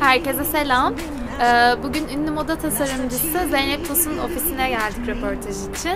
Herkese 0.00 0.44
selam. 0.44 0.94
Ee, 1.42 1.74
Bugün 1.82 2.08
ünlü 2.08 2.30
moda 2.30 2.56
tasarımcısı 2.58 3.48
Zeynep 3.50 3.88
Tosun 3.88 4.18
ofisine 4.18 4.68
geldik 4.70 5.08
röportaj 5.08 5.56
için. 5.56 5.90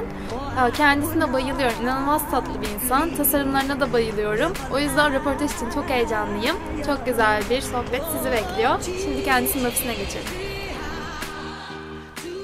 Ee, 0.69 0.71
Kendisine 0.77 1.33
bayılıyorum. 1.33 1.77
İnanılmaz 1.83 2.31
tatlı 2.31 2.63
bir 2.63 2.69
insan. 2.69 3.15
Tasarımlarına 3.17 3.81
da 3.81 3.93
bayılıyorum. 3.93 4.53
O 4.75 4.79
yüzden 4.79 5.13
röportaj 5.15 5.53
için 5.55 5.71
çok 5.71 5.89
heyecanlıyım. 5.91 6.57
Çok 6.87 7.07
güzel 7.07 7.43
bir 7.51 7.61
sohbet 7.61 8.03
sizi 8.17 8.31
bekliyor. 8.33 8.81
Şimdi 9.05 9.25
kendisinin 9.25 9.65
ofisine 9.65 9.95
geçelim. 9.95 10.27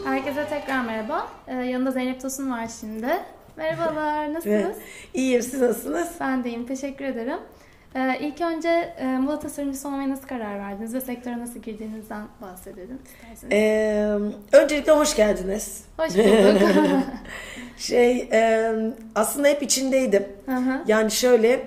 Herkese 0.04 0.46
tekrar 0.48 0.80
merhaba. 0.84 1.26
Ee, 1.46 1.54
Yanında 1.54 1.90
Zeynep 1.90 2.20
Tosun 2.22 2.50
var 2.50 2.68
şimdi. 2.80 3.08
Merhabalar, 3.56 4.34
nasılsınız? 4.34 4.76
İyiyim 5.14 5.42
siz 5.42 5.60
nasılsınız? 5.60 6.08
Ben 6.20 6.44
de 6.44 6.48
iyiyim, 6.48 6.66
teşekkür 6.66 7.04
ederim. 7.04 7.38
Ee, 7.94 8.18
ilk 8.20 8.40
önce 8.40 8.94
e, 8.98 9.06
moda 9.06 9.38
tasarımcısı 9.38 9.88
olmaya 9.88 10.08
nasıl 10.10 10.28
karar 10.28 10.58
verdiniz 10.58 10.94
ve 10.94 11.00
sektöre 11.00 11.38
nasıl 11.38 11.60
girdiğinizden 11.60 12.22
bahsedelim 12.42 12.98
isterseniz. 13.04 13.52
Ee, 13.52 14.18
öncelikle 14.52 14.92
hoş 14.92 15.16
geldiniz. 15.16 15.84
Hoş 15.96 16.14
bulduk. 16.14 16.62
Şey 17.76 18.28
e, 18.32 18.72
aslında 19.14 19.48
hep 19.48 19.62
içindeydim. 19.62 20.26
Hı. 20.46 20.82
Yani 20.86 21.10
şöyle 21.10 21.60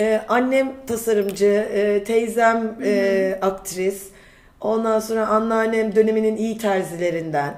e, 0.00 0.20
annem 0.28 0.72
tasarımcı, 0.86 1.68
e, 1.72 2.04
teyzem 2.04 2.76
e, 2.84 3.38
aktris. 3.42 4.08
Ondan 4.60 5.00
sonra 5.00 5.26
anneannem 5.26 5.94
döneminin 5.94 6.36
iyi 6.36 6.58
terzilerinden 6.58 7.54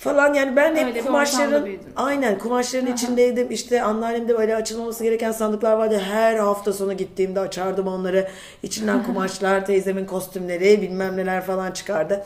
falan. 0.00 0.34
Yani 0.34 0.56
ben 0.56 0.76
bir 0.76 0.80
hep 0.80 1.06
kumaşların 1.06 1.68
aynen 1.96 2.38
kumaşların 2.38 2.92
içindeydim. 2.92 3.50
İşte 3.50 3.82
anneannemde 3.82 4.38
böyle 4.38 4.56
açılmaması 4.56 5.04
gereken 5.04 5.32
sandıklar 5.32 5.72
vardı. 5.72 5.98
Her 6.10 6.36
hafta 6.36 6.72
sonu 6.72 6.96
gittiğimde 6.96 7.40
açardım 7.40 7.86
onları. 7.86 8.28
İçinden 8.62 9.02
kumaşlar 9.06 9.66
teyzemin 9.66 10.04
kostümleri 10.04 10.82
bilmem 10.82 11.16
neler 11.16 11.42
falan 11.42 11.70
çıkardı. 11.70 12.24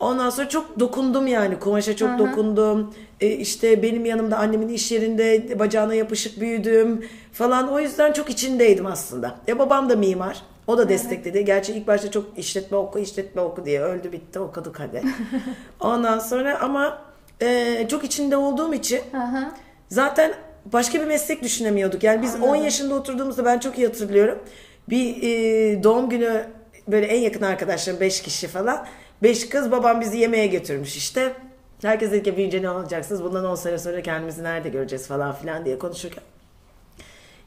Ondan 0.00 0.30
sonra 0.30 0.48
çok 0.48 0.80
dokundum 0.80 1.26
yani. 1.26 1.58
Kumaşa 1.58 1.96
çok 1.96 2.18
dokundum. 2.18 2.94
E, 3.20 3.28
işte 3.28 3.82
benim 3.82 4.04
yanımda 4.04 4.38
annemin 4.38 4.68
iş 4.68 4.92
yerinde 4.92 5.58
bacağına 5.58 5.94
yapışık 5.94 6.40
büyüdüm 6.40 7.04
falan. 7.32 7.72
O 7.72 7.80
yüzden 7.80 8.12
çok 8.12 8.30
içindeydim 8.30 8.86
aslında. 8.86 9.36
Ya 9.46 9.58
babam 9.58 9.90
da 9.90 9.96
mimar. 9.96 10.42
O 10.66 10.78
da 10.78 10.88
destekledi. 10.88 11.44
Gerçi 11.44 11.72
ilk 11.72 11.86
başta 11.86 12.10
çok 12.10 12.38
işletme 12.38 12.76
oku, 12.76 12.98
işletme 12.98 13.40
oku 13.40 13.64
diye 13.64 13.80
öldü 13.80 14.12
bitti 14.12 14.38
okuduk 14.38 14.80
hadi. 14.80 15.02
Ondan 15.80 16.18
sonra 16.18 16.58
ama 16.60 17.07
e, 17.42 17.86
çok 17.88 18.04
içinde 18.04 18.36
olduğum 18.36 18.74
için 18.74 19.00
hı. 19.12 19.44
zaten 19.88 20.32
başka 20.72 21.00
bir 21.00 21.06
meslek 21.06 21.42
düşünemiyorduk. 21.42 22.02
Yani 22.02 22.22
biz 22.22 22.42
10 22.42 22.56
yaşında 22.56 22.94
oturduğumuzda 22.94 23.44
ben 23.44 23.58
çok 23.58 23.78
iyi 23.78 23.86
hatırlıyorum. 23.86 24.38
Bir 24.88 25.22
e, 25.22 25.82
doğum 25.82 26.08
günü 26.08 26.46
böyle 26.88 27.06
en 27.06 27.20
yakın 27.20 27.42
arkadaşlarım 27.42 28.00
5 28.00 28.22
kişi 28.22 28.48
falan. 28.48 28.86
5 29.22 29.48
kız 29.48 29.70
babam 29.70 30.00
bizi 30.00 30.18
yemeğe 30.18 30.46
götürmüş 30.46 30.96
işte. 30.96 31.32
Herkes 31.82 32.10
dedi 32.10 32.22
ki 32.22 32.36
büyüyünce 32.36 32.62
ne 32.62 32.70
olacaksınız? 32.70 33.24
Bundan 33.24 33.44
10 33.44 33.54
sene 33.54 33.78
sonra 33.78 34.02
kendimizi 34.02 34.42
nerede 34.42 34.68
göreceğiz 34.68 35.06
falan 35.06 35.34
filan 35.34 35.64
diye 35.64 35.78
konuşurken. 35.78 36.24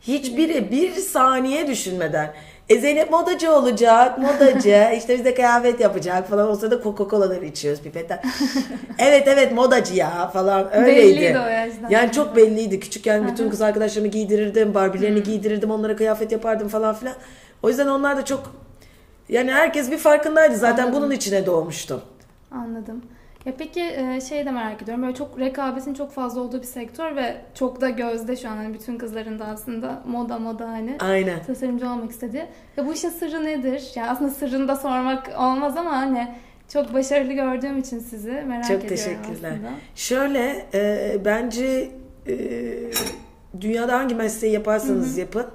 Hiçbiri 0.01 0.71
bir 0.71 0.91
saniye 0.91 1.67
düşünmeden 1.67 2.33
e 2.69 2.79
Zeynep 2.79 3.11
modacı 3.11 3.51
olacak, 3.51 4.17
modacı, 4.17 4.87
işte 4.97 5.19
bize 5.19 5.33
kıyafet 5.33 5.79
yapacak 5.79 6.29
falan. 6.29 6.49
O 6.49 6.55
sırada 6.55 6.83
Coca-Cola'ları 6.83 7.45
içiyoruz 7.45 7.81
pipetten. 7.81 8.21
evet 8.99 9.27
evet 9.27 9.51
modacı 9.51 9.95
ya 9.95 10.27
falan 10.27 10.75
öyleydi. 10.75 11.17
Belliydi 11.17 11.39
o 11.39 11.49
yaştan. 11.49 11.89
Yani 11.89 12.11
çok 12.11 12.35
belliydi. 12.35 12.79
Küçükken 12.79 13.27
bütün 13.27 13.49
kız 13.49 13.61
arkadaşlarımı 13.61 14.11
giydirirdim, 14.11 14.73
Barbie'lerini 14.73 15.23
giydirirdim, 15.23 15.71
onlara 15.71 15.95
kıyafet 15.95 16.31
yapardım 16.31 16.67
falan 16.67 16.95
filan. 16.95 17.15
O 17.63 17.69
yüzden 17.69 17.87
onlar 17.87 18.17
da 18.17 18.25
çok 18.25 18.55
yani 19.29 19.51
herkes 19.51 19.91
bir 19.91 19.97
farkındaydı. 19.97 20.55
Zaten 20.55 20.93
bunun 20.93 21.11
içine 21.11 21.45
doğmuştum. 21.45 22.01
Anladım. 22.51 23.01
Ya 23.45 23.53
peki 23.57 23.81
e, 23.81 24.21
şey 24.29 24.45
de 24.45 24.51
merak 24.51 24.81
ediyorum. 24.81 25.03
Böyle 25.03 25.15
çok 25.15 25.39
rekabetin 25.39 25.93
çok 25.93 26.11
fazla 26.11 26.41
olduğu 26.41 26.61
bir 26.61 26.67
sektör 26.67 27.15
ve 27.15 27.37
çok 27.53 27.81
da 27.81 27.89
gözde 27.89 28.35
şu 28.35 28.49
an 28.49 28.57
hani 28.57 28.73
bütün 28.73 28.97
kızların 28.97 29.39
da 29.39 29.45
aslında 29.45 30.03
moda 30.07 30.39
moda 30.39 30.69
hani 30.69 30.97
Aynen. 30.99 31.43
tasarımcı 31.43 31.89
olmak 31.89 32.11
istediği. 32.11 32.43
Ya 32.77 32.85
bu 32.87 32.93
işin 32.93 33.09
sırrı 33.09 33.45
nedir? 33.45 33.91
Yani 33.95 34.09
aslında 34.09 34.31
sırrını 34.31 34.67
da 34.67 34.75
sormak 34.75 35.29
olmaz 35.39 35.77
ama 35.77 35.91
hani 35.91 36.27
çok 36.73 36.93
başarılı 36.93 37.33
gördüğüm 37.33 37.77
için 37.77 37.99
sizi 37.99 38.31
merak 38.31 38.63
Çok 38.67 38.83
ediyorum 38.83 38.87
teşekkürler. 38.87 39.51
aslında. 39.51 39.69
Şöyle 39.95 40.65
e, 40.73 41.17
bence 41.25 41.91
e, 42.27 42.33
dünyada 43.61 43.97
hangi 43.97 44.15
mesleği 44.15 44.53
yaparsanız 44.53 45.17
yapın 45.17 45.45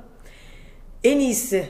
en 1.05 1.19
iyisi 1.19 1.67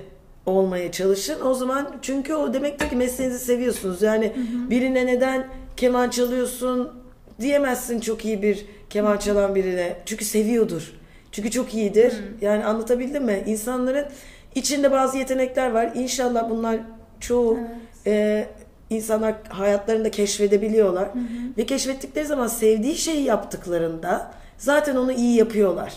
olmaya 0.46 0.92
çalışın. 0.92 1.40
O 1.46 1.54
zaman 1.54 1.96
çünkü 2.02 2.34
o 2.34 2.54
demektir 2.54 2.88
ki 2.88 2.96
mesleğinizi 2.96 3.44
seviyorsunuz. 3.44 4.02
Yani 4.02 4.32
birine 4.70 5.06
neden 5.06 5.46
keman 5.76 6.10
çalıyorsun 6.10 6.92
diyemezsin 7.40 8.00
çok 8.00 8.24
iyi 8.24 8.42
bir 8.42 8.66
keman 8.90 9.16
çalan 9.16 9.54
birine. 9.54 9.96
Çünkü 10.06 10.24
seviyordur. 10.24 10.92
Çünkü 11.32 11.50
çok 11.50 11.74
iyidir. 11.74 12.14
Yani 12.40 12.64
anlatabildim 12.64 13.24
mi? 13.24 13.42
İnsanların 13.46 14.06
içinde 14.54 14.90
bazı 14.92 15.18
yetenekler 15.18 15.70
var. 15.70 15.92
İnşallah 15.94 16.50
bunlar 16.50 16.76
çoğu 17.20 17.58
e, 18.06 18.46
insanlar 18.90 19.34
hayatlarında 19.48 20.10
keşfedebiliyorlar. 20.10 21.08
Ve 21.58 21.66
keşfettikleri 21.66 22.26
zaman 22.26 22.46
sevdiği 22.46 22.96
şeyi 22.96 23.24
yaptıklarında 23.24 24.30
zaten 24.58 24.96
onu 24.96 25.12
iyi 25.12 25.36
yapıyorlar. 25.36 25.94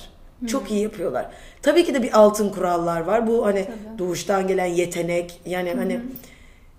Çok 0.48 0.72
iyi 0.72 0.82
yapıyorlar. 0.84 1.30
Tabii 1.62 1.86
ki 1.86 1.94
de 1.94 2.04
bir 2.04 2.20
altın 2.20 2.50
kurallar 2.50 3.02
var. 3.02 3.28
Bu 3.28 3.46
hani 3.46 3.66
doğuştan 3.98 4.48
gelen 4.48 4.66
yetenek. 4.66 5.42
Yani 5.46 5.74
hani 5.74 6.00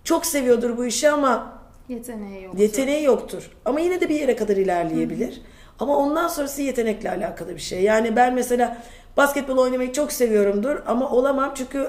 çok 0.04 0.26
seviyordur 0.26 0.76
bu 0.76 0.86
işi 0.86 1.10
ama 1.10 1.59
Yeteneği 1.90 2.42
yok. 2.44 2.58
yeteneği 2.58 3.04
yoktur. 3.04 3.50
Ama 3.64 3.80
yine 3.80 4.00
de 4.00 4.08
bir 4.08 4.20
yere 4.20 4.36
kadar 4.36 4.56
ilerleyebilir. 4.56 5.42
Ama 5.78 5.96
ondan 5.96 6.28
sonrası 6.28 6.62
yetenekle 6.62 7.10
alakalı 7.10 7.54
bir 7.54 7.60
şey. 7.60 7.82
Yani 7.82 8.16
ben 8.16 8.34
mesela 8.34 8.82
basketbol 9.16 9.56
oynamayı 9.58 9.92
çok 9.92 10.12
seviyorumdur 10.12 10.76
ama 10.86 11.10
olamam 11.10 11.52
çünkü 11.54 11.88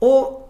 o 0.00 0.42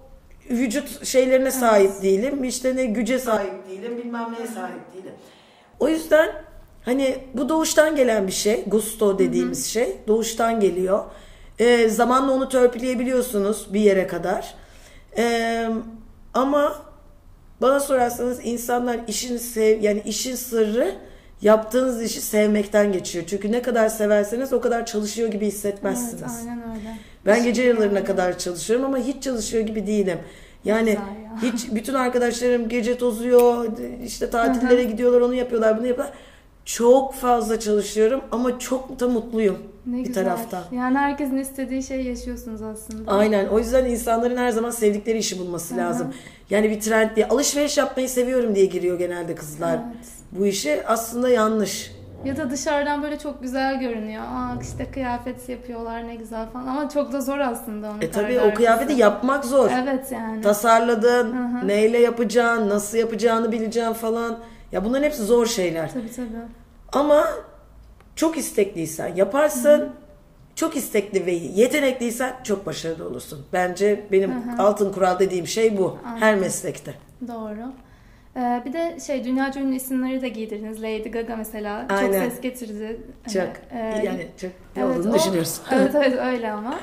vücut 0.50 1.06
şeylerine 1.06 1.50
sahip 1.50 2.02
değilim. 2.02 2.44
İşte 2.44 2.76
ne 2.76 2.84
güce 2.84 3.18
sahip 3.18 3.68
değilim, 3.70 3.96
bilmem 3.96 4.32
neye 4.38 4.46
sahip 4.46 4.94
değilim. 4.94 5.12
O 5.80 5.88
yüzden 5.88 6.30
hani 6.84 7.18
bu 7.34 7.48
doğuştan 7.48 7.96
gelen 7.96 8.26
bir 8.26 8.32
şey. 8.32 8.64
Gusto 8.66 9.18
dediğimiz 9.18 9.66
şey 9.66 9.96
doğuştan 10.08 10.60
geliyor. 10.60 11.04
Ee, 11.58 11.88
zamanla 11.88 12.32
onu 12.32 12.48
törpüleyebiliyorsunuz 12.48 13.74
bir 13.74 13.80
yere 13.80 14.06
kadar. 14.06 14.54
Ee, 15.18 15.68
ama 16.34 16.83
bana 17.64 17.80
sorarsanız 17.80 18.40
insanlar 18.44 18.98
işin 19.08 19.36
sev 19.36 19.82
yani 19.82 20.02
işin 20.06 20.34
sırrı 20.34 20.94
yaptığınız 21.42 22.02
işi 22.02 22.20
sevmekten 22.20 22.92
geçiyor. 22.92 23.24
Çünkü 23.28 23.52
ne 23.52 23.62
kadar 23.62 23.88
severseniz 23.88 24.52
o 24.52 24.60
kadar 24.60 24.86
çalışıyor 24.86 25.28
gibi 25.28 25.46
hissetmezsiniz. 25.46 26.22
Evet 26.22 26.48
aynen 26.48 26.62
öyle. 26.76 26.96
Ben 27.26 27.44
gece 27.44 27.62
yarılarına 27.62 28.04
kadar 28.04 28.38
çalışıyorum 28.38 28.84
ama 28.84 28.98
hiç 28.98 29.22
çalışıyor 29.22 29.66
gibi 29.66 29.86
değilim. 29.86 30.18
Yani 30.64 30.90
ya. 30.90 31.02
hiç 31.42 31.72
bütün 31.72 31.94
arkadaşlarım 31.94 32.68
gece 32.68 32.98
tozuyor, 32.98 33.66
işte 34.04 34.30
tatillere 34.30 34.84
gidiyorlar, 34.84 35.20
onu 35.20 35.34
yapıyorlar, 35.34 35.78
bunu 35.78 35.86
yapıyorlar. 35.86 36.16
Çok 36.64 37.14
fazla 37.14 37.60
çalışıyorum 37.60 38.20
ama 38.32 38.58
çok 38.58 39.00
da 39.00 39.08
mutluyum 39.08 39.58
Ne 39.86 39.96
bir 39.98 40.04
güzel. 40.04 40.24
taraftan. 40.24 40.62
Yani 40.72 40.98
herkesin 40.98 41.36
istediği 41.36 41.82
şeyi 41.82 42.06
yaşıyorsunuz 42.08 42.62
aslında. 42.62 43.10
Aynen. 43.10 43.46
O 43.48 43.58
yüzden 43.58 43.84
insanların 43.84 44.36
her 44.36 44.50
zaman 44.50 44.70
sevdikleri 44.70 45.18
işi 45.18 45.38
bulması 45.38 45.76
lazım. 45.76 46.14
Yani 46.50 46.70
bir 46.70 46.80
trend 46.80 47.16
diye 47.16 47.28
alışveriş 47.28 47.78
yapmayı 47.78 48.08
seviyorum 48.08 48.54
diye 48.54 48.66
giriyor 48.66 48.98
genelde 48.98 49.34
kızlar. 49.34 49.74
Evet. 49.74 50.06
Bu 50.32 50.46
işe 50.46 50.84
aslında 50.86 51.28
yanlış. 51.28 51.92
Ya 52.24 52.36
da 52.36 52.50
dışarıdan 52.50 53.02
böyle 53.02 53.18
çok 53.18 53.42
güzel 53.42 53.80
görünüyor. 53.80 54.22
Aa 54.24 54.56
işte 54.62 54.90
kıyafet 54.90 55.48
yapıyorlar 55.48 56.08
ne 56.08 56.14
güzel 56.14 56.46
falan. 56.52 56.66
Ama 56.66 56.88
çok 56.88 57.12
da 57.12 57.20
zor 57.20 57.38
aslında 57.38 57.90
onu 57.90 58.04
E 58.04 58.10
tabii 58.10 58.40
o 58.40 58.54
kıyafeti 58.54 58.82
arkası. 58.84 59.00
yapmak 59.00 59.44
zor. 59.44 59.70
Evet 59.84 60.12
yani. 60.12 60.40
Tasarladın, 60.42 61.36
neyle 61.66 61.98
yapacaksın, 61.98 62.68
nasıl 62.68 62.98
yapacağını 62.98 63.52
bileceksin 63.52 63.92
falan. 63.92 64.38
Ya 64.72 64.84
bunların 64.84 65.04
hepsi 65.04 65.22
zor 65.22 65.46
şeyler. 65.46 65.92
Tabii 65.92 66.10
tabii. 66.16 66.28
Ama 66.92 67.24
çok 68.16 68.38
istekliysen 68.38 69.14
yaparsın. 69.16 69.92
Çok 70.56 70.76
istekli 70.76 71.26
ve 71.26 71.32
yetenekliysen 71.32 72.34
çok 72.44 72.66
başarılı 72.66 73.08
olursun. 73.08 73.46
Bence 73.52 74.06
benim 74.12 74.32
altın 74.58 74.92
kural 74.92 75.18
dediğim 75.18 75.46
şey 75.46 75.78
bu. 75.78 75.98
Her 76.20 76.34
meslekte. 76.34 76.94
Doğru. 77.28 77.72
Ee, 78.36 78.62
bir 78.64 78.72
de 78.72 78.96
şey 79.06 79.24
dünyaca 79.24 79.60
ünlü 79.60 79.76
isimleri 79.76 80.22
de 80.22 80.28
giydirdiniz. 80.28 80.82
Lady 80.82 81.08
Gaga 81.10 81.36
mesela. 81.36 81.86
Aynen. 81.88 82.22
Çok 82.22 82.32
ses 82.32 82.40
getirdi. 82.40 83.00
Hani, 83.24 83.32
Çok 83.34 83.48
e, 83.72 84.02
yani 84.04 84.26
çok 84.40 84.50
evet, 84.76 84.96
olduğunu 84.98 85.12
o- 85.12 85.14
düşünüyorsun. 85.14 85.64
evet 85.72 85.94
evet 85.94 86.18
öyle 86.22 86.52
ama. 86.52 86.74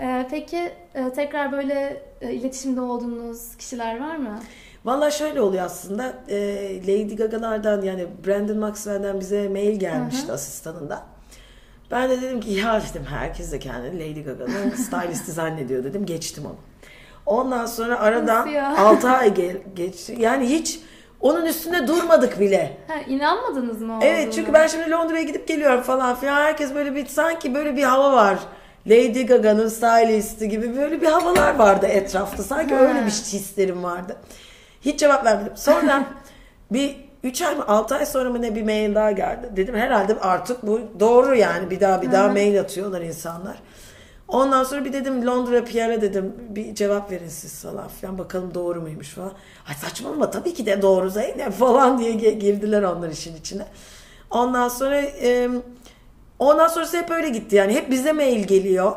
Ee, 0.00 0.26
peki 0.30 0.70
e, 0.94 1.12
tekrar 1.14 1.52
böyle 1.52 2.02
e, 2.20 2.32
iletişimde 2.32 2.80
olduğunuz 2.80 3.56
kişiler 3.56 4.00
var 4.00 4.16
mı? 4.16 4.40
Valla 4.84 5.10
şöyle 5.10 5.40
oluyor 5.40 5.64
aslında. 5.64 6.12
e, 6.28 6.36
Lady 6.82 7.16
Gaga'lardan 7.16 7.82
yani 7.82 8.06
Brandon 8.26 8.58
Maxwell'den 8.58 9.20
bize 9.20 9.48
mail 9.48 9.80
gelmişti 9.80 10.32
asistanında. 10.32 11.02
Ben 11.90 12.10
de 12.10 12.22
dedim 12.22 12.40
ki 12.40 12.50
ya 12.50 12.82
dedim 12.90 13.04
herkes 13.10 13.52
de 13.52 13.58
kendini 13.58 14.00
Lady 14.10 14.22
Gaga'nın 14.22 14.70
stylisti 14.76 15.32
zannediyor 15.32 15.84
dedim. 15.84 16.06
Geçtim 16.06 16.44
onu. 16.46 16.56
Ondan 17.26 17.66
sonra 17.66 17.98
aradan 18.00 18.40
Nasıl 18.40 18.50
ya? 18.50 18.78
6 18.86 19.10
ay 19.10 19.28
ge- 19.28 19.74
geçti. 19.74 20.16
Yani 20.18 20.48
hiç 20.48 20.80
onun 21.20 21.46
üstünde 21.46 21.86
durmadık 21.86 22.40
bile. 22.40 22.76
Ha, 22.88 22.94
inanmadınız 23.08 23.82
mı 23.82 23.98
Evet 24.02 24.32
çünkü 24.34 24.52
ben 24.52 24.66
şimdi 24.66 24.90
Londra'ya 24.90 25.22
gidip 25.22 25.48
geliyorum 25.48 25.82
falan 25.82 26.14
filan. 26.16 26.34
Herkes 26.34 26.74
böyle 26.74 26.94
bir 26.94 27.06
sanki 27.06 27.54
böyle 27.54 27.76
bir 27.76 27.82
hava 27.82 28.12
var. 28.12 28.38
Lady 28.86 29.22
Gaga'nın 29.26 29.68
stylisti 29.68 30.48
gibi 30.48 30.76
böyle 30.76 31.00
bir 31.00 31.06
havalar 31.06 31.54
vardı 31.54 31.86
etrafta. 31.86 32.42
Sanki 32.42 32.74
Ha. 32.74 32.80
öyle 32.80 33.00
bir 33.06 33.10
hislerim 33.10 33.82
vardı. 33.82 34.16
Hiç 34.80 35.00
cevap 35.00 35.24
vermedim. 35.24 35.52
Sonra 35.56 36.04
bir 36.70 36.96
3 37.22 37.42
ay 37.42 37.56
mı 37.56 37.64
6 37.68 37.94
ay 37.94 38.06
sonra 38.06 38.30
mı 38.30 38.42
ne 38.42 38.54
bir 38.54 38.62
mail 38.62 38.94
daha 38.94 39.12
geldi. 39.12 39.50
Dedim 39.56 39.74
herhalde 39.74 40.20
artık 40.20 40.66
bu 40.66 40.80
doğru 41.00 41.34
yani 41.36 41.70
bir 41.70 41.80
daha 41.80 42.02
bir 42.02 42.12
daha 42.12 42.28
mail 42.28 42.60
atıyorlar 42.60 43.00
insanlar. 43.00 43.62
Ondan 44.28 44.64
sonra 44.64 44.84
bir 44.84 44.92
dedim 44.92 45.26
Londra 45.26 45.64
PR'a 45.64 46.00
dedim 46.00 46.34
bir 46.48 46.74
cevap 46.74 47.10
verin 47.10 47.28
siz 47.28 47.62
falan 47.62 47.88
filan 47.88 48.18
bakalım 48.18 48.54
doğru 48.54 48.80
muymuş 48.80 49.08
falan. 49.08 49.32
Ay 49.68 49.74
saçmalama 49.74 50.30
tabii 50.30 50.54
ki 50.54 50.66
de 50.66 50.82
doğru 50.82 51.10
Zeynep 51.10 51.52
falan 51.52 51.98
diye 51.98 52.12
girdiler 52.12 52.82
onlar 52.82 53.08
işin 53.08 53.36
içine. 53.36 53.66
Ondan 54.30 54.68
sonra 54.68 55.00
e, 55.00 55.48
ondan 56.40 56.68
sonrası 56.68 56.96
hep 56.96 57.10
öyle 57.10 57.28
gitti 57.28 57.56
yani 57.56 57.74
hep 57.74 57.90
bize 57.90 58.12
mail 58.12 58.44
geliyor. 58.44 58.92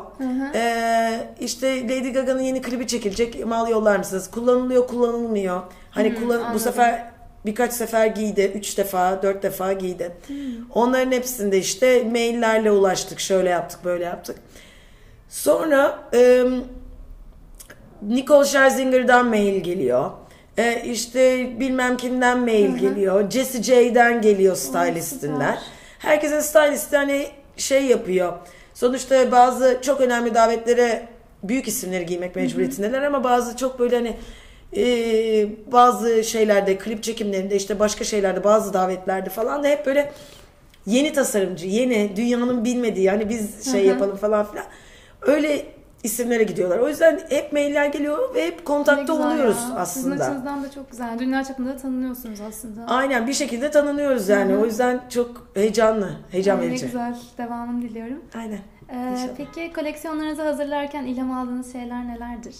E, 0.54 1.20
işte 1.40 1.82
Lady 1.84 2.12
Gaga'nın 2.12 2.42
yeni 2.42 2.62
klibi 2.62 2.86
çekilecek 2.86 3.46
mal 3.46 3.68
yollar 3.70 3.96
mısınız? 3.96 4.30
Kullanılıyor 4.30 4.86
kullanılmıyor. 4.86 5.60
Hani 5.90 6.14
kullan 6.14 6.54
bu 6.54 6.58
sefer 6.58 7.04
birkaç 7.46 7.72
sefer 7.72 8.06
giydi. 8.06 8.52
Üç 8.54 8.78
defa, 8.78 9.22
dört 9.22 9.42
defa 9.42 9.72
giydi. 9.72 10.12
Onların 10.74 11.12
hepsinde 11.12 11.58
işte 11.58 12.04
maillerle 12.04 12.70
ulaştık. 12.70 13.20
Şöyle 13.20 13.48
yaptık, 13.48 13.80
böyle 13.84 14.04
yaptık. 14.04 14.36
Sonra 15.28 15.98
e, 16.14 16.44
Nicole 18.02 18.44
Scherzinger'dan 18.46 19.26
mail 19.26 19.60
geliyor. 19.60 20.10
E, 20.58 20.82
işte 20.84 21.52
bilmem 21.60 21.96
kimden 21.96 22.38
mail 22.38 22.76
geliyor. 22.76 23.30
Jessie 23.30 23.62
J'den 23.62 24.22
geliyor 24.22 24.56
stylistinden. 24.56 25.58
Herkesin 26.04 26.40
stylisti 26.40 26.96
hani 26.96 27.26
şey 27.56 27.84
yapıyor. 27.84 28.32
Sonuçta 28.74 29.32
bazı 29.32 29.78
çok 29.82 30.00
önemli 30.00 30.34
davetlere 30.34 31.08
büyük 31.42 31.68
isimleri 31.68 32.06
giymek 32.06 32.36
mecburiyetindeler 32.36 33.02
ama 33.02 33.24
bazı 33.24 33.56
çok 33.56 33.78
böyle 33.78 33.96
hani 33.96 34.16
e, 34.76 35.72
bazı 35.72 36.24
şeylerde 36.24 36.78
klip 36.78 37.02
çekimlerinde 37.02 37.56
işte 37.56 37.78
başka 37.78 38.04
şeylerde 38.04 38.44
bazı 38.44 38.72
davetlerde 38.72 39.30
falan 39.30 39.64
da 39.64 39.68
hep 39.68 39.86
böyle 39.86 40.12
yeni 40.86 41.12
tasarımcı, 41.12 41.66
yeni 41.66 42.16
dünyanın 42.16 42.64
bilmediği 42.64 43.04
yani 43.04 43.28
biz 43.28 43.72
şey 43.72 43.86
yapalım 43.86 44.16
falan 44.16 44.50
filan. 44.50 44.66
Öyle 45.22 45.66
isimlere 46.04 46.42
gidiyorlar. 46.42 46.78
O 46.78 46.88
yüzden 46.88 47.20
hep 47.28 47.52
mailler 47.52 47.86
geliyor 47.86 48.34
ve 48.34 48.46
hep 48.46 48.64
kontakta 48.64 49.12
oluyoruz 49.12 49.56
ya. 49.76 49.86
Sizin 49.86 50.10
aslında. 50.10 50.24
açınızdan 50.24 50.62
da 50.64 50.70
çok 50.70 50.90
güzel. 50.90 51.18
Dünya 51.18 51.44
çapında 51.44 51.68
da 51.68 51.76
tanınıyorsunuz 51.76 52.40
aslında. 52.40 52.86
Aynen 52.86 53.26
bir 53.26 53.32
şekilde 53.32 53.70
tanınıyoruz 53.70 54.28
yani. 54.28 54.56
O 54.56 54.64
yüzden 54.64 55.00
çok 55.10 55.48
heyecanlı, 55.54 56.10
heyecan 56.30 56.58
Ay, 56.58 56.68
ne 56.70 56.72
güzel. 56.72 57.16
Devamını 57.38 57.82
diliyorum. 57.82 58.22
Aynen. 58.34 58.58
Ee, 58.88 59.12
İnşallah. 59.12 59.28
peki 59.36 59.72
koleksiyonlarınızı 59.72 60.42
hazırlarken 60.42 61.04
ilham 61.04 61.32
aldığınız 61.32 61.72
şeyler 61.72 62.08
nelerdir? 62.08 62.54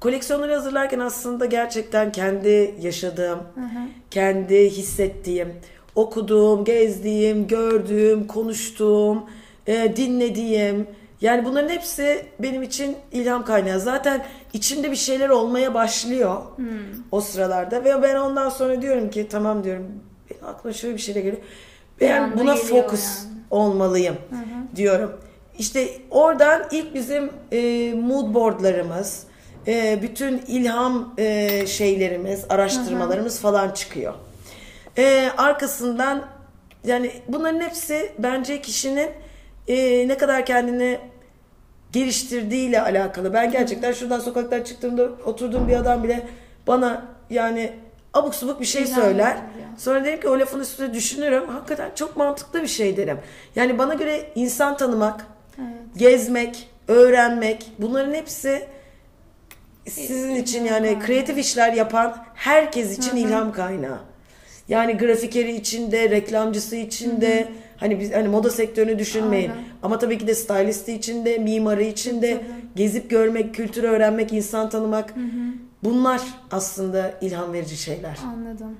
Koleksiyonları 0.00 0.54
hazırlarken 0.54 0.98
aslında 0.98 1.46
gerçekten 1.46 2.12
kendi 2.12 2.74
yaşadığım, 2.80 3.38
Hı 3.38 3.60
hı. 3.60 3.88
kendi 4.10 4.70
hissettiğim, 4.70 5.52
okuduğum, 5.94 6.64
gezdiğim, 6.64 7.46
gördüğüm, 7.46 8.26
konuştuğum, 8.26 9.22
e, 9.66 9.96
dinlediğim. 9.96 10.86
Yani 11.22 11.44
bunların 11.44 11.68
hepsi 11.68 12.26
benim 12.38 12.62
için 12.62 12.96
ilham 13.12 13.44
kaynağı. 13.44 13.80
Zaten 13.80 14.24
içimde 14.52 14.90
bir 14.90 14.96
şeyler 14.96 15.28
olmaya 15.28 15.74
başlıyor 15.74 16.42
o 17.10 17.20
sıralarda. 17.20 17.84
Ve 17.84 18.02
ben 18.02 18.16
ondan 18.16 18.48
sonra 18.48 18.82
diyorum 18.82 19.10
ki 19.10 19.28
tamam 19.30 19.64
diyorum 19.64 19.86
benim 20.30 20.44
aklıma 20.44 20.74
şöyle 20.74 20.94
bir 20.94 21.00
şeyler 21.00 21.20
geliyor. 21.20 21.42
Ben 22.00 22.38
buna 22.38 22.54
fokus 22.56 23.24
yani. 23.24 23.34
olmalıyım 23.50 24.16
diyorum. 24.76 25.20
İşte 25.58 25.88
oradan 26.10 26.62
ilk 26.70 26.94
bizim 26.94 27.30
e, 27.52 27.92
mood 27.94 28.34
boardlarımız, 28.34 29.26
e, 29.66 29.98
bütün 30.02 30.38
ilham 30.38 31.14
e, 31.18 31.66
şeylerimiz, 31.66 32.44
araştırmalarımız 32.48 33.40
falan 33.40 33.70
çıkıyor. 33.70 34.14
E, 34.98 35.30
arkasından 35.36 36.24
yani 36.84 37.10
bunların 37.28 37.60
hepsi 37.60 38.12
bence 38.18 38.60
kişinin 38.60 39.10
e, 39.68 40.08
ne 40.08 40.18
kadar 40.18 40.46
kendini 40.46 40.98
geliştirdiğiyle 41.92 42.82
alakalı. 42.82 43.34
Ben 43.34 43.50
gerçekten 43.50 43.92
şuradan 43.92 44.20
sokaktan 44.20 44.62
çıktığımda 44.62 45.02
oturduğum 45.24 45.68
bir 45.68 45.76
adam 45.76 46.04
bile 46.04 46.26
bana 46.66 47.04
yani 47.30 47.72
abuk 48.14 48.34
subuk 48.34 48.60
bir 48.60 48.66
şey 48.66 48.86
söyler. 48.86 49.36
Sonra 49.78 50.04
derim 50.04 50.20
ki 50.20 50.28
o 50.28 50.38
lafın 50.38 50.60
üstüne 50.60 50.94
düşünürüm. 50.94 51.48
Hakikaten 51.48 51.90
çok 51.94 52.16
mantıklı 52.16 52.62
bir 52.62 52.68
şey 52.68 52.96
derim. 52.96 53.18
Yani 53.56 53.78
bana 53.78 53.94
göre 53.94 54.30
insan 54.34 54.76
tanımak, 54.76 55.26
Evet. 55.58 55.68
gezmek, 55.96 56.68
öğrenmek 56.88 57.72
bunların 57.78 58.14
hepsi 58.14 58.66
sizin 59.88 60.34
için 60.34 60.64
yani 60.64 60.98
kreatif 61.06 61.38
işler 61.38 61.72
yapan 61.72 62.16
herkes 62.34 62.98
için 62.98 63.16
ilham 63.16 63.52
kaynağı. 63.52 63.98
Yani 64.68 64.98
grafikeri 64.98 65.56
içinde, 65.56 66.10
reklamcısı 66.10 66.76
içinde, 66.76 67.48
hani 67.82 68.00
biz 68.00 68.12
hani 68.14 68.28
moda 68.28 68.50
sektörünü 68.50 68.98
düşünmeyin. 68.98 69.50
Aynen. 69.50 69.64
Ama 69.82 69.98
tabii 69.98 70.18
ki 70.18 70.26
de 70.26 70.34
stylisti 70.34 70.92
içinde, 70.92 71.38
mimarı 71.38 71.82
içinde, 71.82 72.32
Tabii. 72.32 72.46
gezip 72.76 73.10
görmek, 73.10 73.54
kültür 73.54 73.84
öğrenmek, 73.84 74.32
insan 74.32 74.70
tanımak. 74.70 75.14
Bunlar 75.84 76.20
aslında 76.50 77.14
ilham 77.20 77.52
verici 77.52 77.76
şeyler. 77.76 78.18
Anladım. 78.26 78.76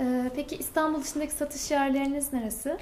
Ee, 0.00 0.30
peki 0.36 0.56
İstanbul 0.56 1.02
dışındaki 1.02 1.32
satış 1.32 1.70
yerleriniz 1.70 2.32
neresi? 2.32 2.76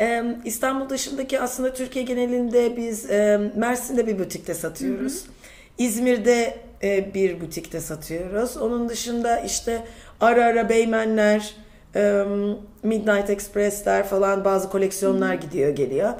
Ee, 0.00 0.24
İstanbul 0.44 0.88
dışındaki 0.88 1.40
aslında 1.40 1.74
Türkiye 1.74 2.04
genelinde 2.04 2.76
biz 2.76 3.10
e, 3.10 3.50
Mersin'de 3.56 4.06
bir 4.06 4.18
butikte 4.18 4.54
satıyoruz. 4.54 5.24
İzmir'de 5.78 6.58
e, 6.82 7.14
bir 7.14 7.40
butikte 7.40 7.80
satıyoruz. 7.80 8.56
Onun 8.56 8.88
dışında 8.88 9.40
işte 9.40 9.84
ara 10.20 10.44
ara 10.44 10.68
Beymenler, 10.68 11.54
Midnight 12.82 13.30
Express'ler 13.30 14.06
falan 14.06 14.44
bazı 14.44 14.70
koleksiyonlar 14.70 15.34
gidiyor 15.34 15.70
geliyor. 15.70 16.12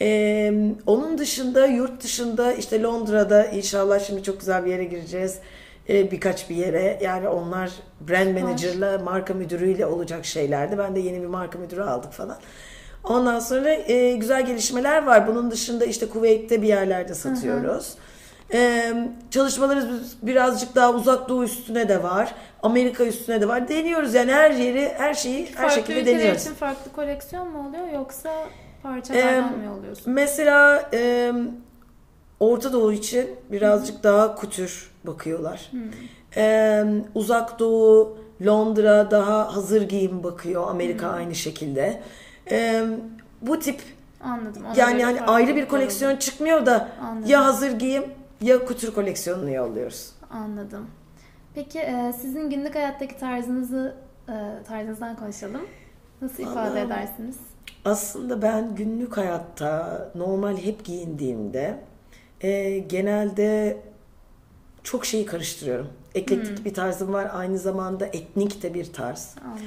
E, 0.00 0.52
onun 0.86 1.18
dışında 1.18 1.66
yurt 1.66 2.02
dışında 2.02 2.52
işte 2.52 2.82
Londra'da 2.82 3.44
inşallah 3.44 4.00
şimdi 4.00 4.22
çok 4.22 4.40
güzel 4.40 4.64
bir 4.64 4.70
yere 4.70 4.84
gireceğiz. 4.84 5.38
E, 5.88 6.10
birkaç 6.10 6.50
bir 6.50 6.56
yere 6.56 6.98
yani 7.02 7.28
onlar 7.28 7.70
brand 8.08 8.38
manager'la 8.38 8.98
marka 8.98 9.34
müdürüyle 9.34 9.86
olacak 9.86 10.24
şeylerdi. 10.24 10.78
Ben 10.78 10.96
de 10.96 11.00
yeni 11.00 11.22
bir 11.22 11.26
marka 11.26 11.58
müdürü 11.58 11.82
aldık 11.82 12.12
falan. 12.12 12.36
Ondan 13.04 13.40
sonra 13.40 13.70
e, 13.70 14.12
güzel 14.12 14.46
gelişmeler 14.46 15.06
var. 15.06 15.26
Bunun 15.26 15.50
dışında 15.50 15.84
işte 15.84 16.08
Kuveyt'te 16.08 16.62
bir 16.62 16.68
yerlerde 16.68 17.14
satıyoruz. 17.14 17.94
E, 18.52 18.92
çalışmalarımız 19.30 20.16
birazcık 20.22 20.74
daha 20.74 20.92
uzak 20.92 21.28
doğu 21.28 21.44
üstüne 21.44 21.88
de 21.88 22.02
var. 22.02 22.34
Amerika 22.62 23.04
üstüne 23.04 23.40
de 23.40 23.48
var. 23.48 23.68
Deniyoruz 23.68 24.14
yani 24.14 24.32
her 24.32 24.50
yeri, 24.50 24.92
her 24.98 25.14
şeyi 25.14 25.46
her 25.46 25.52
farklı 25.52 25.74
şekilde 25.74 26.06
deniyoruz. 26.06 26.40
için 26.40 26.54
farklı 26.54 26.92
koleksiyon 26.92 27.48
mu 27.50 27.68
oluyor 27.68 27.88
yoksa 27.94 28.30
parçalardan 28.82 29.58
mı 29.58 29.64
yolluyorsun? 29.64 30.12
Mesela 30.12 30.90
e, 30.94 31.32
Orta 32.40 32.72
Doğu 32.72 32.92
için 32.92 33.30
birazcık 33.52 34.02
daha 34.04 34.34
kutür 34.34 34.90
bakıyorlar. 35.04 35.70
E, 36.36 36.84
uzak 37.14 37.58
Doğu, 37.58 38.18
Londra 38.46 39.10
daha 39.10 39.56
hazır 39.56 39.82
giyim 39.82 40.24
bakıyor. 40.24 40.70
Amerika 40.70 41.08
aynı 41.08 41.34
şekilde. 41.34 42.02
E, 42.50 42.84
bu 43.42 43.58
tip 43.58 43.80
Anladım. 44.24 44.62
Ona 44.66 44.74
yani 44.76 45.04
hani 45.04 45.18
farklı 45.18 45.34
ayrı 45.34 45.56
bir 45.56 45.68
koleksiyon 45.68 46.10
oluyor. 46.10 46.20
çıkmıyor 46.20 46.66
da 46.66 46.88
Anladım. 47.02 47.30
ya 47.30 47.44
hazır 47.44 47.70
giyim 47.70 48.04
ya 48.42 48.64
kutür 48.64 48.94
koleksiyonunu 48.94 49.50
yolluyoruz. 49.50 50.12
Anladım. 50.30 50.86
Peki 51.54 51.78
e, 51.78 52.12
sizin 52.20 52.50
günlük 52.50 52.74
hayattaki 52.74 53.18
tarzınızı 53.18 53.94
e, 54.28 54.34
tarzınızdan 54.68 55.16
konuşalım. 55.16 55.62
Nasıl 56.22 56.42
ifade 56.42 56.70
Vallahi- 56.70 56.86
edersiniz? 56.86 57.36
Aslında 57.84 58.42
ben 58.42 58.74
günlük 58.74 59.16
hayatta 59.16 60.08
normal 60.14 60.56
hep 60.56 60.84
giyindiğimde 60.84 61.78
e, 62.40 62.78
genelde 62.78 63.76
çok 64.82 65.04
şeyi 65.06 65.26
karıştırıyorum. 65.26 65.88
Eklektik 66.14 66.64
bir 66.64 66.74
tarzım 66.74 67.12
var. 67.12 67.30
Aynı 67.32 67.58
zamanda 67.58 68.06
etnik 68.06 68.62
de 68.62 68.74
bir 68.74 68.92
tarz. 68.92 69.34
Anladım. 69.44 69.66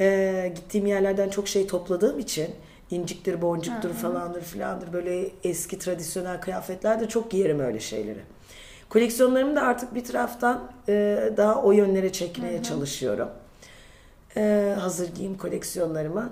E, 0.00 0.52
gittiğim 0.54 0.86
yerlerden 0.86 1.28
çok 1.28 1.48
şey 1.48 1.66
topladığım 1.66 2.18
için 2.18 2.48
inciktir, 2.90 3.42
boncuktur 3.42 3.90
falandır 3.90 4.42
filandır 4.42 4.92
böyle 4.92 5.28
eski 5.44 5.78
tradisyonel 5.78 6.40
kıyafetler 6.40 7.00
de 7.00 7.08
çok 7.08 7.30
giyerim 7.30 7.60
öyle 7.60 7.80
şeyleri. 7.80 8.20
Koleksiyonlarımı 8.88 9.56
da 9.56 9.62
artık 9.62 9.94
bir 9.94 10.04
taraftan 10.04 10.72
e, 10.88 11.18
daha 11.36 11.62
o 11.62 11.72
yönlere 11.72 12.12
çekmeye 12.12 12.62
çalışıyorum. 12.62 13.28
E, 14.36 14.74
hazır 14.80 15.14
giyim 15.14 15.38
koleksiyonlarıma. 15.38 16.30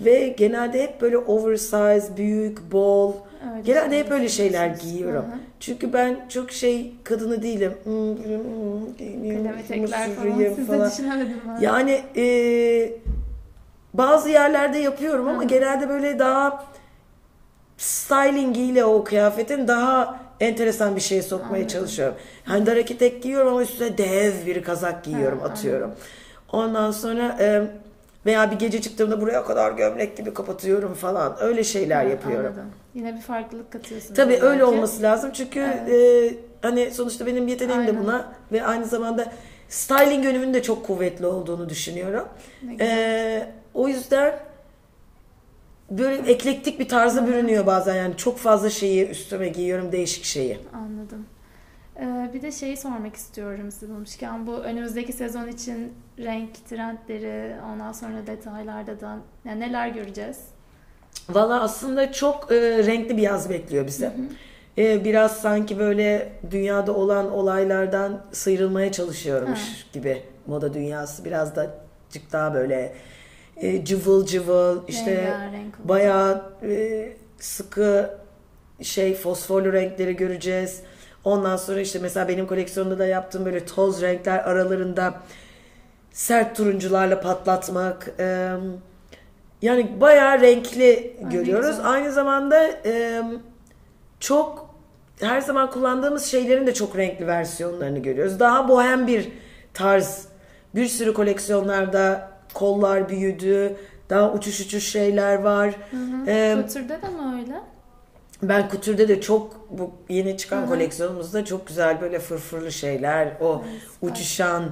Ve 0.00 0.28
genelde 0.28 0.82
hep 0.82 1.00
böyle 1.00 1.18
oversize, 1.18 2.16
büyük, 2.16 2.72
bol. 2.72 3.12
Öyle 3.52 3.62
genelde 3.62 3.98
hep 3.98 4.10
öyle 4.10 4.28
şeyler 4.28 4.68
giyiyorum. 4.68 5.24
Hı 5.24 5.34
hı. 5.34 5.38
Çünkü 5.60 5.92
ben 5.92 6.28
çok 6.28 6.52
şey 6.52 6.94
kadını 7.04 7.42
değilim. 7.42 7.72
Hmm, 7.84 7.92
hmm, 7.94 8.16
bunu 10.66 10.66
falan. 10.66 11.60
Yani 11.60 12.02
e, 12.16 12.24
bazı 13.98 14.28
yerlerde 14.30 14.78
yapıyorum 14.78 15.28
ama 15.28 15.42
Hı 15.42 15.46
genelde 15.46 15.88
böyle 15.88 16.18
daha 16.18 16.64
stylingiyle 17.76 18.84
o 18.84 19.04
kıyafetin 19.04 19.68
daha 19.68 20.20
enteresan 20.40 20.96
bir 20.96 21.00
şey 21.00 21.22
sokmaya 21.22 21.48
Anladım. 21.50 21.66
çalışıyorum. 21.66 22.14
Hani 22.44 22.66
dar 22.66 22.76
etek 22.76 23.22
giyiyorum 23.22 23.48
ama 23.48 23.62
üstüne 23.62 23.98
dev 23.98 24.46
bir 24.46 24.62
kazak 24.62 25.04
giyiyorum, 25.04 25.40
Ha, 25.40 25.46
atıyorum. 25.46 25.90
Ondan 26.52 26.90
sonra 26.90 27.36
e, 27.40 27.62
veya 28.26 28.50
bir 28.50 28.56
gece 28.58 28.80
çıktığımda 28.82 29.20
buraya 29.20 29.44
kadar 29.44 29.72
gömlek 29.72 30.16
gibi 30.16 30.34
kapatıyorum 30.34 30.94
falan. 30.94 31.36
Öyle 31.40 31.64
şeyler 31.64 32.04
Ha, 32.04 32.10
yapıyorum. 32.10 32.46
Anladım. 32.46 32.70
Yine 32.94 33.14
bir 33.16 33.20
farklılık 33.20 33.72
katıyorsunuz. 33.72 34.14
Tabii 34.16 34.32
belki. 34.32 34.44
öyle 34.44 34.64
olması 34.64 35.02
lazım 35.02 35.30
çünkü 35.34 35.60
Evet. 35.60 36.32
e, 36.32 36.34
hani 36.62 36.90
sonuçta 36.90 37.26
benim 37.26 37.48
yeteneğim 37.48 37.82
de 37.86 37.90
Aynen. 37.90 38.02
buna 38.04 38.32
ve 38.52 38.64
aynı 38.64 38.84
zamanda 38.84 39.32
styling 39.68 40.24
yönümün 40.24 40.54
de 40.54 40.62
çok 40.62 40.86
kuvvetli 40.86 41.26
olduğunu 41.26 41.68
düşünüyorum. 41.68 42.28
Ne 42.62 42.72
güzel. 42.72 42.86
E, 42.96 43.50
o 43.74 43.88
yüzden 43.88 44.38
böyle 45.90 46.32
eklektik 46.32 46.80
bir 46.80 46.88
tarza 46.88 47.26
bürünüyor 47.26 47.66
bazen 47.66 47.94
yani 47.94 48.16
çok 48.16 48.38
fazla 48.38 48.70
şeyi 48.70 49.08
üstüme 49.08 49.48
giyiyorum 49.48 49.92
değişik 49.92 50.24
şeyi. 50.24 50.58
Anladım. 50.74 51.26
Ee, 52.00 52.30
bir 52.34 52.42
de 52.42 52.52
şeyi 52.52 52.76
sormak 52.76 53.16
istiyorum 53.16 53.72
size 53.72 53.88
bulmuşken. 53.92 54.46
Bu 54.46 54.54
önümüzdeki 54.54 55.12
sezon 55.12 55.48
için 55.48 55.92
renk 56.18 56.68
trendleri, 56.68 57.54
ondan 57.72 57.92
sonra 57.92 58.26
detaylarda 58.26 59.00
da 59.00 59.16
yani 59.44 59.60
neler 59.60 59.88
göreceğiz? 59.88 60.38
Valla 61.28 61.60
aslında 61.62 62.12
çok 62.12 62.52
e, 62.52 62.86
renkli 62.86 63.16
bir 63.16 63.22
yaz 63.22 63.50
bekliyor 63.50 63.86
bizi. 63.86 64.10
E, 64.78 65.04
biraz 65.04 65.40
sanki 65.40 65.78
böyle 65.78 66.32
dünyada 66.50 66.94
olan 66.94 67.32
olaylardan 67.32 68.24
sıyrılmaya 68.32 68.92
çalışıyormuş 68.92 69.60
Ha. 69.60 69.88
gibi 69.92 70.22
moda 70.46 70.74
dünyası. 70.74 71.24
Biraz 71.24 71.56
da 71.56 71.70
cık 72.10 72.32
daha 72.32 72.54
böyle 72.54 72.92
e, 73.60 73.84
cıvıl 73.84 74.26
cıvıl 74.26 74.80
işte 74.88 75.34
bayağı 75.84 76.52
e, 76.62 77.12
sıkı 77.38 78.10
şey 78.82 79.14
fosforlu 79.14 79.72
renkleri 79.72 80.16
göreceğiz. 80.16 80.82
Ondan 81.24 81.56
sonra 81.56 81.80
işte 81.80 81.98
mesela 82.02 82.28
benim 82.28 82.46
koleksiyonumda 82.46 82.98
da 82.98 83.06
yaptığım 83.06 83.44
böyle 83.44 83.66
toz 83.66 84.02
renkler 84.02 84.38
aralarında 84.38 85.14
sert 86.12 86.56
turuncularla 86.56 87.20
patlatmak. 87.20 88.14
e, 88.18 88.50
yani 89.62 90.00
bayağı 90.00 90.40
renkli 90.40 91.16
görüyoruz. 91.30 91.70
güzel. 91.70 91.90
Aynı 91.90 92.12
zamanda 92.12 92.70
e, 92.84 93.22
çok 94.20 94.74
her 95.20 95.40
zaman 95.40 95.70
kullandığımız 95.70 96.24
şeylerin 96.24 96.66
de 96.66 96.74
çok 96.74 96.96
renkli 96.96 97.26
versiyonlarını 97.26 97.98
görüyoruz. 97.98 98.40
Daha 98.40 98.68
bohem 98.68 99.06
bir 99.06 99.28
tarz. 99.74 100.28
Bir 100.74 100.86
sürü 100.86 101.14
koleksiyonlarda 101.14 102.30
kollar 102.54 103.08
büyüdü. 103.08 103.76
Daha 104.10 104.32
uçuş 104.32 104.60
uçuş 104.60 104.88
şeyler 104.92 105.34
var. 105.42 105.74
E, 106.26 106.56
Kültürde 106.62 107.02
de 107.02 107.08
mi 107.08 107.40
öyle? 107.40 107.60
ben 108.42 108.68
Couture'de 108.68 109.08
de 109.08 109.20
çok 109.20 109.68
bu 109.70 109.90
yeni 110.08 110.36
çıkan 110.36 110.60
Hı 110.60 110.64
hı. 110.64 110.68
koleksiyonumuzda 110.68 111.44
çok 111.44 111.66
güzel 111.66 112.00
böyle 112.00 112.18
fırfırlı 112.18 112.72
şeyler, 112.72 113.32
o 113.40 113.62
süper. 113.94 114.08
uçuşan 114.10 114.64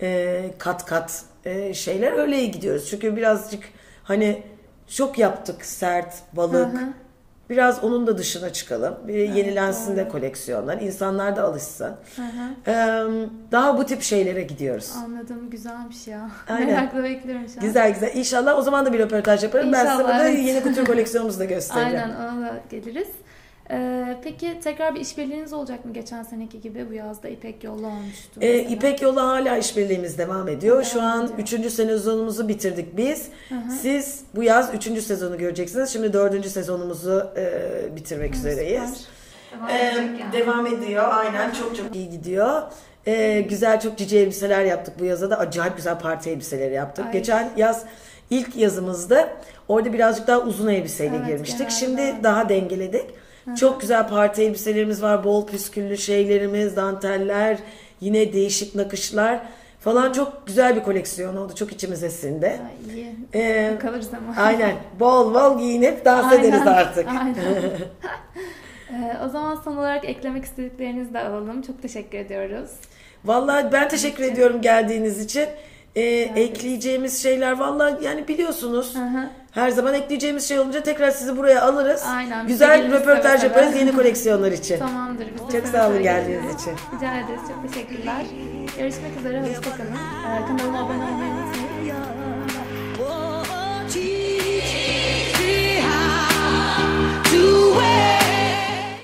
e, 0.00 0.50
kat 0.58 0.84
kat 0.86 1.22
e, 1.44 1.74
şeyler 1.74 2.12
öyle 2.12 2.44
gidiyoruz. 2.44 2.90
Çünkü 2.90 3.16
birazcık 3.16 3.64
hani 4.02 4.42
çok 4.88 5.18
yaptık 5.18 5.64
sert 5.64 6.14
balık. 6.32 6.72
Hı 6.72 6.78
hı. 6.78 6.92
Biraz 7.50 7.84
onun 7.84 8.06
da 8.06 8.18
dışına 8.18 8.52
çıkalım. 8.52 8.94
Bir 9.08 9.14
yenilensin 9.14 9.96
de 9.96 10.04
doğru. 10.04 10.12
koleksiyonlar. 10.12 10.80
insanlar 10.80 11.36
da 11.36 11.42
alışsın. 11.42 11.92
Hı 12.16 12.22
hı. 12.22 12.70
E, 12.70 12.74
daha 13.52 13.78
bu 13.78 13.86
tip 13.86 14.02
şeylere 14.02 14.42
gidiyoruz. 14.42 14.92
Anladım. 15.04 15.50
Güzelmiş 15.50 16.06
ya. 16.06 16.30
Aynen. 16.48 16.66
Merakla 16.66 17.04
bekliyorum 17.04 17.48
şu 17.48 17.60
an. 17.60 17.66
Güzel 17.66 17.92
güzel. 17.92 18.10
İnşallah 18.14 18.58
o 18.58 18.62
zaman 18.62 18.86
da 18.86 18.92
bir 18.92 18.98
röportaj 18.98 19.42
yaparım. 19.42 19.72
ben 19.72 19.78
size 19.78 19.92
İnşallah, 19.92 20.08
burada 20.08 20.28
evet. 20.28 20.44
yeni 20.44 20.62
Couture 20.62 20.84
koleksiyonumuzu 20.84 21.38
da 21.38 21.44
göstereceğim. 21.54 21.98
Aynen 21.98 22.36
ona 22.36 22.46
da 22.46 22.60
geliriz. 22.70 23.08
Ee, 23.70 24.16
peki 24.24 24.60
tekrar 24.60 24.94
bir 24.94 25.00
işbirliğiniz 25.00 25.52
olacak 25.52 25.84
mı 25.84 25.92
geçen 25.92 26.22
seneki 26.22 26.60
gibi? 26.60 26.88
Bu 26.90 26.92
yazda 26.92 27.28
İpek 27.28 27.64
Yollu 27.64 27.86
olmuştu. 27.86 28.40
Ee, 28.40 28.52
mesela. 28.52 28.74
İpek 28.74 29.02
Yolu 29.02 29.20
hala 29.22 29.56
işbirliğimiz 29.56 30.18
devam 30.18 30.48
ediyor. 30.48 30.84
Şu 30.84 30.94
Devam 30.98 31.06
an 31.10 31.24
ediyor. 31.40 31.64
3. 31.64 31.72
sezonumuzu 31.72 32.48
bitirdik 32.48 32.96
biz. 32.96 33.28
Hı 33.48 33.54
hı. 33.54 33.70
Siz 33.82 34.20
bu 34.34 34.42
yaz 34.42 34.74
3. 34.74 35.02
sezonu 35.02 35.38
göreceksiniz. 35.38 35.90
Şimdi 35.90 36.12
4. 36.12 36.46
sezonumuzu 36.46 37.30
e, 37.36 37.96
bitirmek 37.96 38.34
üzereyiz. 38.34 38.90
Süper. 38.90 39.68
Devam 39.68 39.70
Ee, 39.70 39.84
yani. 40.20 40.32
devam 40.32 40.66
ediyor. 40.66 41.04
Aynen 41.12 41.50
çok 41.52 41.76
çok 41.76 41.96
iyi 41.96 42.10
gidiyor. 42.10 42.62
Ee, 43.06 43.40
güzel 43.40 43.80
çok 43.80 43.98
cici 43.98 44.18
elbiseler 44.18 44.64
yaptık 44.64 44.94
bu 45.00 45.04
yaza 45.04 45.30
da. 45.30 45.38
Acayip 45.38 45.76
güzel 45.76 45.98
parti 45.98 46.30
elbiseleri 46.30 46.74
yaptık. 46.74 47.06
Ay. 47.06 47.12
Geçen 47.12 47.50
yaz 47.56 47.84
ilk 48.30 48.56
yazımızda 48.56 49.28
orada 49.68 49.92
birazcık 49.92 50.26
daha 50.26 50.40
uzun 50.40 50.68
elbiseyle 50.68 51.16
Evet, 51.16 51.26
girmiştik. 51.26 51.58
genelde. 51.58 51.74
Şimdi 51.74 52.14
daha 52.22 52.48
dengeledik. 52.48 53.04
Çok 53.60 53.80
güzel 53.80 54.08
parti 54.08 54.42
elbiselerimiz 54.42 55.02
var. 55.02 55.24
Bol 55.24 55.46
püsküllü 55.46 55.96
şeylerimiz, 55.98 56.76
danteller, 56.76 57.58
yine 58.00 58.32
değişik 58.32 58.74
nakışlar 58.74 59.40
falan 59.80 60.12
çok 60.12 60.46
güzel 60.46 60.76
bir 60.76 60.82
koleksiyon 60.82 61.36
oldu. 61.36 61.54
Çok 61.54 61.72
içimize 61.72 62.10
sindi. 62.10 62.46
Ay, 62.46 62.94
iyi. 62.96 63.14
Ee, 63.34 63.78
Kalırız 63.80 64.08
ama. 64.14 64.42
aynen. 64.42 64.76
Bol 65.00 65.34
bol 65.34 65.58
giyinip 65.58 66.04
dans 66.04 66.32
Aynen, 66.32 66.44
ederiz 66.44 66.66
artık. 66.66 67.08
Aynen. 67.08 67.34
Ee, 68.90 69.16
o 69.26 69.28
zaman 69.28 69.60
son 69.64 69.76
olarak 69.76 70.04
eklemek 70.04 70.44
istediklerinizi 70.44 71.14
de 71.14 71.20
alalım. 71.20 71.62
Çok 71.62 71.82
teşekkür 71.82 72.18
ediyoruz. 72.18 72.70
Vallahi 73.24 73.72
ben 73.72 73.88
teşekkür 73.88 74.24
ediyorum 74.24 74.60
geldiğiniz 74.60 75.20
için. 75.24 75.48
Ee, 75.96 76.02
ekleyeceğimiz 76.36 77.22
şeyler 77.22 77.58
vallahi 77.58 78.04
yani 78.04 78.28
biliyorsunuz. 78.28 78.94
Hı 78.94 78.98
hı. 79.04 79.28
Her 79.54 79.70
zaman 79.70 79.94
ekleyeceğimiz 79.94 80.48
şey 80.48 80.58
olunca 80.58 80.82
tekrar 80.82 81.10
sizi 81.10 81.36
buraya 81.36 81.62
alırız. 81.62 82.02
Aynen, 82.16 82.46
Güzel 82.46 82.92
röportaj 82.92 83.22
seve 83.24 83.38
seve. 83.38 83.46
yaparız 83.46 83.76
yeni 83.76 83.92
koleksiyonlar 83.92 84.52
için. 84.52 84.78
Tamamdır. 84.78 85.26
Biz 85.46 85.54
Çok 85.54 85.66
sağ 85.68 85.88
olun 85.88 86.02
geldiğiniz 86.02 86.54
için. 86.54 86.72
Rica 86.96 87.14
ederiz. 87.14 87.40
Çok 87.48 87.72
teşekkürler. 87.72 88.22
Görüşmek 88.78 89.16
üzere. 89.20 89.40
Hoşçakalın. 89.40 89.92
Ee, 89.92 90.46
kanalıma 90.46 90.78
abone 90.78 91.04
olmayı. 91.04 91.43